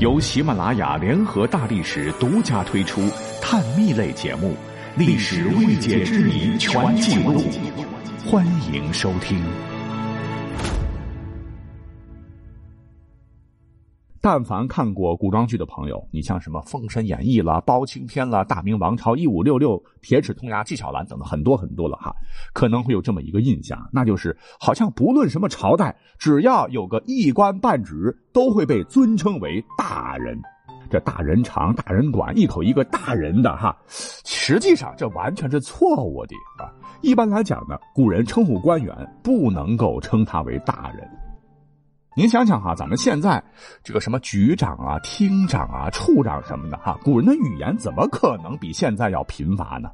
[0.00, 3.02] 由喜马拉雅联合大历史独家推出
[3.42, 4.56] 探秘类节目
[4.98, 7.42] 《历史未解之谜全记录》，
[8.30, 9.69] 欢迎收听。
[14.22, 22.14] 但凡看过古装剧的朋友，你像什么《封神演义》了、《包青天》了、《大明王朝一五六六》、《铁齿铜牙纪晓岚》等等很多很多了哈，
[22.52, 30.38] 可能会有这么一个印象，那就是好像不论什么朝代，只要有个一官半职，都会被尊称为大人。
[30.90, 36.68] 这大人长、大人短，一口一个大人的哈，实际上这完全是错误的啊！
[37.00, 41.08] 一般来讲呢，古人称呼官员不能够称他为大人。
[42.16, 43.42] 您想想哈，咱们现在
[43.84, 49.88] 这个什么局长啊、厅长啊、处长什么的哈，古人的语言怎么可能比现在要贫乏呢？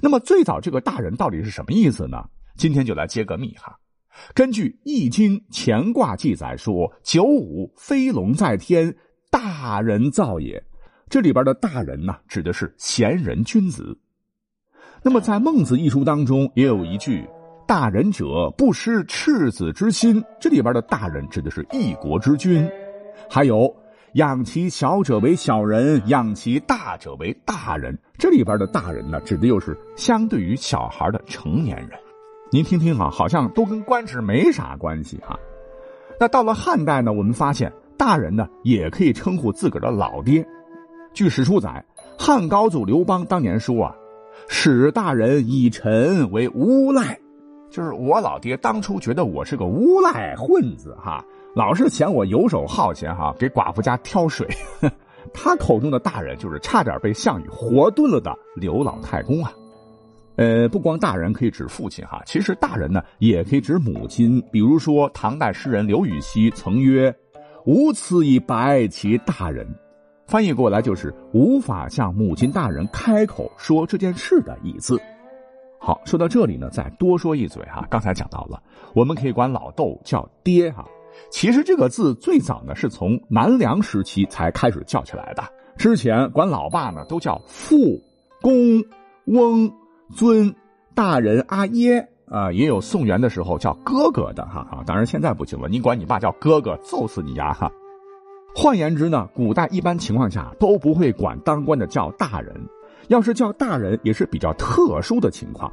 [0.00, 2.24] 那么最早这个大人到底是什么意思呢？
[2.56, 3.78] 今天就来揭个秘哈。
[4.34, 8.94] 根据《易经》乾卦记载说：“九五飞龙在天，
[9.30, 10.62] 大人造也。”
[11.08, 13.98] 这里边的大人呢，指的是贤人君子。
[15.02, 17.26] 那么在《孟子》一书当中也有一句。
[17.72, 20.22] 大人者，不失赤子之心。
[20.38, 22.68] 这里边的大人指的是一国之君。
[23.30, 23.74] 还有，
[24.12, 27.98] 养其小者为小人，养其大者为大人。
[28.18, 31.98] 这里边的大人呢，指的又是相对于小孩的成年人。
[32.50, 35.40] 您听听啊，好像都跟官职没啥关系哈。
[36.20, 40.46] 那到了汉代呢，我们发现大人呢也可以称呼自个儿的老爹。
[41.14, 41.82] 据史书载，
[42.18, 43.96] 汉高祖刘邦当年说啊
[44.46, 47.18] ：“使大人以臣为无赖。”
[47.72, 51.24] 就是我老爹当初觉得我是个无赖混子哈，
[51.56, 54.46] 老是嫌我游手好闲哈，给寡妇家挑水。
[55.32, 59.50] 他口中的大人就是差点被项羽活炖了的刘老太公啊。
[60.36, 64.42] 呃，不光大人可以指父亲哈，其实大人呢也可以指母亲。
[64.52, 67.14] 比如说唐代诗人刘禹锡曾曰
[67.64, 69.66] ：“无此以白其大人”，
[70.28, 75.00] 翻译过来就是无法向母亲大人开口说这件事的意思。
[75.84, 77.84] 好，说到这里呢，再多说一嘴哈。
[77.90, 78.62] 刚才讲到了，
[78.94, 80.86] 我们可以管老豆叫爹哈。
[81.28, 85.42] 其实这个字最早呢是从南梁时期才开始叫起来的。
[85.76, 88.00] 之前管老爸呢都叫父、
[88.40, 88.84] 公、
[89.24, 89.72] 翁、
[90.14, 90.54] 尊、
[90.94, 94.84] 大人、阿耶啊，也有宋元的时候叫哥哥的哈啊。
[94.86, 97.68] 当然现在不行了，你管你爸叫哥哥，揍死你丫哈。
[98.54, 102.54] 换言之呢，古代一般情况下都不会管当官的叫大人。
[103.08, 105.72] 要是叫大人，也是比较特殊的情况。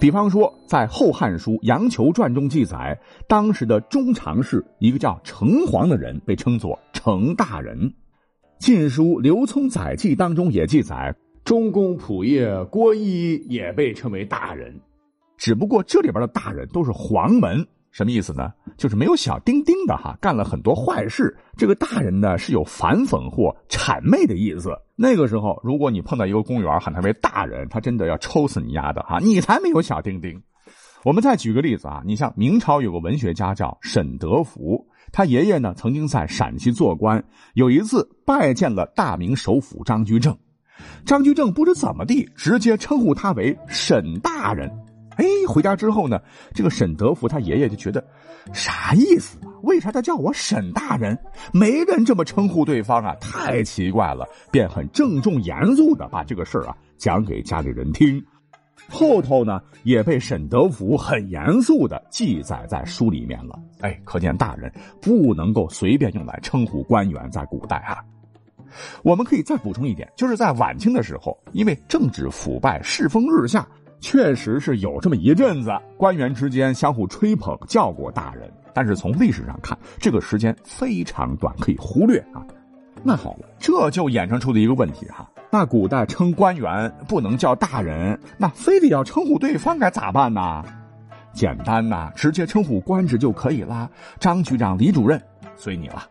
[0.00, 7.78] 比方说，在《后汉书·杨球传》中记载，当时的中常侍一个叫程黄的人被称作程大人。
[8.58, 14.80] 《晋书·刘聪载记》当中也记载，中宫仆射郭一也被称为大人。
[15.36, 17.66] 只不过这里边的大人都是黄门。
[17.90, 18.52] 什么意思呢？
[18.76, 21.36] 就是没有小丁丁的哈，干了很多坏事。
[21.56, 24.70] 这个大人呢是有反讽或谄媚的意思。
[24.94, 29.18] 那个时候，如果你碰到一个公务员喊他为大人，他真的要抽死你丫的哈！
[29.20, 30.40] 你才没有小丁丁。
[31.04, 40.36] 我们再举个例子啊，你像明朝有个文学家叫沈德福，他爷爷呢曾经在陕西做官，有一次拜见了大明首辅张居正，
[41.06, 44.70] 张居正不知怎么地，直接称呼他为沈大人。
[45.18, 46.20] 哎，回家之后呢，
[46.54, 48.02] 这个沈德福他爷爷就觉得
[48.52, 49.50] 啥意思啊？
[49.62, 51.18] 为啥他叫我沈大人？
[51.52, 54.24] 没人这么称呼对方啊，太奇怪了。
[54.52, 58.24] 便很郑重严肃的把这个事儿啊讲给家里人听。
[58.88, 63.58] 后头呢，也被沈德福很严肃的记载在书里面了。
[63.80, 67.98] 哎，可见大人不能够随便用来称呼官员，在古代啊。
[69.02, 73.66] 我们可以再补充一点，就是在晚清的时候，因为政治腐败，世风日下。
[74.00, 82.44] 确实是有这么一阵子，官员之间相互吹捧叫过大人，但是从历史上看，这个时间非常短，可以忽略啊。
[83.02, 90.64] 那好，这就衍生出了一个问题哈，那古代称官员不能叫大人，那非得要称呼对方该咋办呢？
[91.32, 93.88] 简单呐，直接称呼官职就可以啦。
[94.18, 95.22] 张局长、李主任，
[95.56, 96.02] 随你了。